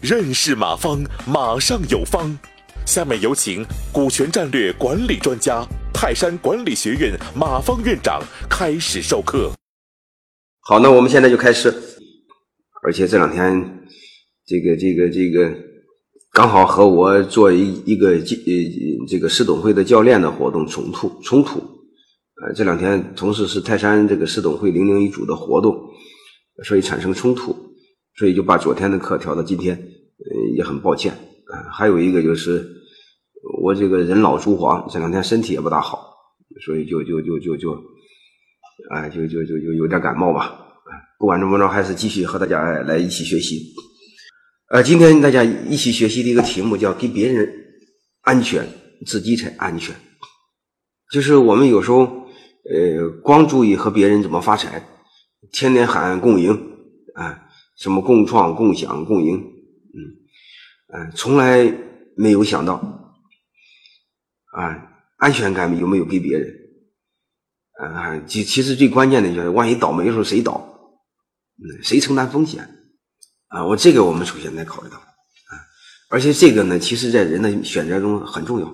[0.00, 2.38] 认识马方，马上有方。
[2.84, 8.20] 下面有请股权战略管理专家、泰山管理学院马方院长
[8.50, 9.52] 开始授课。
[10.60, 11.72] 好，那我们现在就开始。
[12.82, 13.86] 而且这两天，
[14.44, 15.54] 这个、这个、这个，
[16.32, 18.18] 刚好和我做一一个呃
[19.08, 21.81] 这个市董会的教练的活动冲突冲突。
[22.44, 25.78] 呃，这两天同时是泰山这个市董会零零一组的活动，
[26.64, 27.56] 所以产生冲突，
[28.16, 29.76] 所以就把昨天的课调到今天。
[29.76, 31.12] 呃，也很抱歉。
[31.12, 32.64] 啊，还有一个就是
[33.62, 36.00] 我这个人老珠黄，这两天身体也不大好，
[36.64, 37.72] 所以就就就就就，
[38.90, 40.58] 哎，就就就就有点感冒吧。
[41.18, 43.72] 不管怎么着，还是继续和大家来一起学习。
[44.70, 47.48] 呃，今天大家一起学习的一个题目叫“给别人
[48.22, 48.66] 安全，
[49.06, 49.94] 自己才安全”。
[51.12, 52.21] 就是我们有时候
[52.70, 54.86] 呃，光注意和别人怎么发财，
[55.50, 56.52] 天天喊共赢
[57.14, 60.22] 啊，什么共创、共享、共赢，嗯。
[60.94, 61.72] 嗯，从来
[62.16, 62.74] 没有想到，
[64.52, 64.76] 啊，
[65.16, 66.54] 安全感有没有给别人？
[67.78, 70.68] 啊，其其实最关键的就是，万一倒霉的时候谁倒？
[71.56, 72.68] 嗯，谁承担风险？
[73.48, 75.56] 啊，我这个我们首先得考虑到，啊，
[76.10, 78.66] 而且这个呢，其实在人的选择中很重要。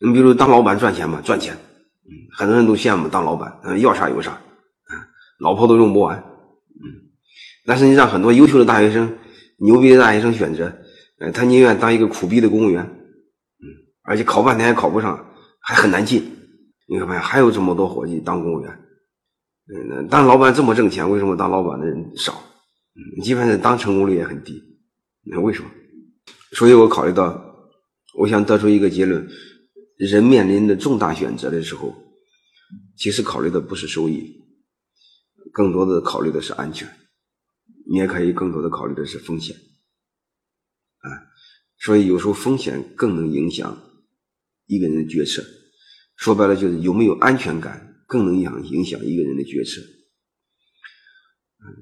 [0.00, 1.56] 你比如当老板赚钱嘛，赚钱，
[2.32, 4.92] 很多人都羡慕当老板，嗯，要啥有啥，啊，
[5.38, 6.84] 老婆都用不完，嗯，
[7.64, 9.16] 但是你让很多优秀的大学生。
[9.62, 10.74] 牛逼的大学生选择，
[11.18, 13.66] 呃，他宁愿当一个苦逼的公务员，嗯，
[14.04, 15.22] 而且考半天也考不上，
[15.60, 16.24] 还很难进。
[16.88, 17.20] 你看没有？
[17.20, 18.70] 还有这么多伙计当公务员，
[19.68, 22.32] 嗯，当老板这么挣钱，为什么当老板的人少？
[22.96, 24.62] 嗯，基本上当成功率也很低。
[25.24, 25.68] 那为什么？
[26.52, 27.38] 所以我考虑到，
[28.18, 29.28] 我想得出一个结论：
[30.06, 31.94] 人面临的重大选择的时候，
[32.96, 34.34] 其实考虑的不是收益，
[35.52, 36.88] 更多的考虑的是安全。
[37.86, 41.08] 你也可以更多的考虑的是风险，啊，
[41.80, 43.78] 所以有时候风险更能影响
[44.66, 45.44] 一个人的决策。
[46.16, 49.82] 说白了就是有没有安全感，更能影响影响一个人的决策。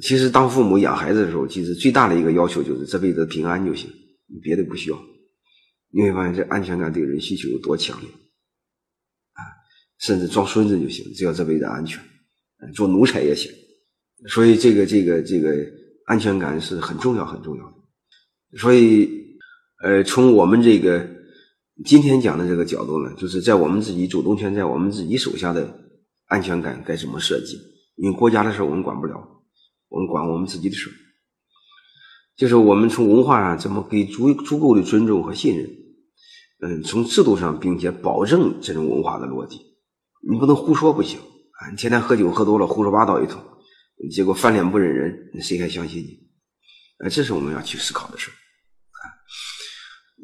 [0.00, 3.90] 其实当父母养孩子的时候，其实最大的一个要求就是这辈子平安就行，
[4.42, 5.15] 别的不需要。
[5.96, 8.08] 你会发现这安全感对人需求有多强烈，
[9.32, 9.40] 啊，
[9.98, 11.98] 甚至装孙子就行，只要这辈子安全，
[12.74, 13.50] 做奴才也行。
[14.28, 15.50] 所以这个这个这个。
[16.08, 19.10] 安全感是很重要、很重要的，所以，
[19.82, 21.04] 呃，从我们这个
[21.84, 25.68] 今天讲的这个角度呢，就是在我们自己主动权在我们自己手下的
[26.26, 27.58] 安全感该怎么设计？
[27.96, 29.16] 因为国家的事我们管不了，
[29.88, 30.88] 我们管我们自己的事
[32.36, 35.68] 就是我们从文化上怎么给足足够的尊重和信任？
[36.60, 39.60] 嗯，从制度上，并且保证这种文化的落地，
[40.28, 41.70] 你不能胡说不行啊！
[41.70, 43.42] 你天天喝酒喝多了，胡说八道一通。
[44.10, 46.18] 结果翻脸不认人，谁还相信你？
[47.04, 49.04] 哎，这是我们要去思考的事啊！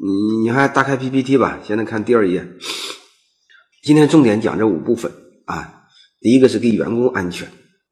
[0.02, 2.48] 你你还打开 PPT 吧，现在看第二页。
[3.82, 5.12] 今天重点讲这五部分
[5.44, 5.84] 啊，
[6.20, 7.50] 第一个是给员工安全，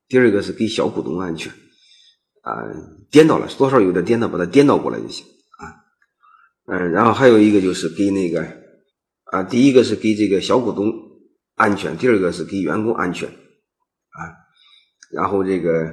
[0.09, 1.53] 第二个是给小股东安全
[2.43, 2.55] 啊，
[3.11, 5.27] 颠倒了，多少有点颠倒，把它颠倒过来就行。
[6.71, 8.47] 嗯，然后还有一个就是给那个
[9.25, 10.93] 啊，第一个是给这个小股东
[11.57, 14.21] 安全，第二个是给员工安全啊。
[15.13, 15.93] 然后这个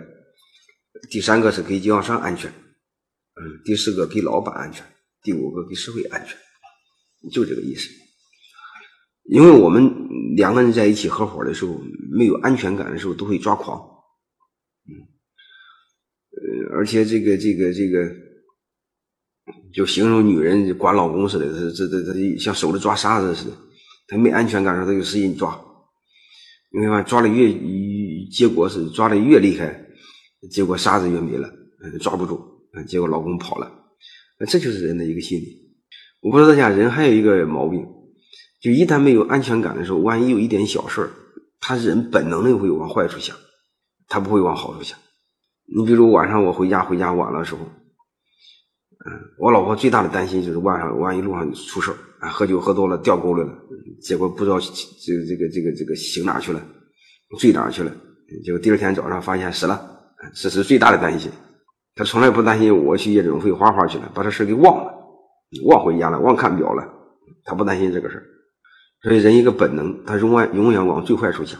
[1.10, 4.86] 第三个是给经销商安全，嗯，第四个给老板安全，
[5.24, 6.38] 第五个给社会安全，
[7.32, 7.90] 就这个意思。
[9.24, 9.92] 因为我们
[10.36, 13.80] 两个人在一起合伙的时候，没有安全感的时候都会抓狂，
[14.88, 14.94] 嗯，
[16.32, 18.08] 呃，而且这个这个这个，
[19.74, 23.52] 就形容女人管老公似的，这这这这像手里抓沙子似的，
[24.08, 25.60] 她没安全感时候，她就使劲抓，
[26.72, 27.54] 你看抓的越
[28.32, 29.86] 结果是抓的越厉害，
[30.52, 31.50] 结果沙子越没了，
[32.02, 32.40] 抓不住，
[32.88, 33.72] 结果老公跑了，
[34.48, 35.68] 这就是人的一个心理。
[36.22, 37.86] 我不知道大家人还有一个毛病，
[38.62, 41.10] 就一旦没有安全感的时候，万一有一点小事儿，
[41.60, 43.36] 他人本能的会往坏处想，
[44.08, 44.98] 他不会往好处想。
[45.74, 47.62] 你比如晚上我回家回家晚了时候，
[49.06, 53.50] 嗯，我老婆最大的担心就是晚上万一路上出事，啊，喝酒喝多了掉沟里了，
[54.02, 54.66] 结果不知道这
[55.28, 56.62] 这个这个这个醒哪去了，
[57.40, 57.92] 醉哪去了。
[58.44, 59.80] 结果第二天早上发现死了，
[60.36, 61.32] 这是最大的担心。
[61.96, 64.92] 他从来不担心我去夜总会花花去了，把这事给忘了，
[65.66, 66.84] 忘回家了，忘看表了。
[67.46, 68.22] 他不担心这个事
[69.04, 71.60] 所以人一个本能，他永远永远往最坏处想。